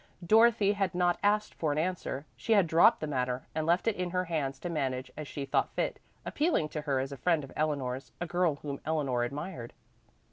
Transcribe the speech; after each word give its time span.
Dorothy 0.25 0.71
had 0.73 0.95
not 0.95 1.19
asked 1.21 1.53
for 1.53 1.71
an 1.71 1.77
answer; 1.77 2.25
she 2.35 2.53
had 2.53 2.65
dropped 2.65 3.01
the 3.01 3.05
matter, 3.05 3.45
had 3.55 3.65
left 3.67 3.87
it 3.87 3.95
in 3.95 4.09
her 4.09 4.25
hands 4.25 4.57
to 4.61 4.67
manage 4.67 5.11
as 5.15 5.27
she 5.27 5.45
thought 5.45 5.75
fit, 5.75 5.99
appealing 6.25 6.69
to 6.69 6.81
her 6.81 6.99
as 6.99 7.11
a 7.11 7.17
friend 7.17 7.43
of 7.43 7.51
Eleanor's, 7.55 8.11
a 8.19 8.25
girl 8.25 8.55
whom 8.63 8.81
Eleanor 8.83 9.23
admired. 9.23 9.73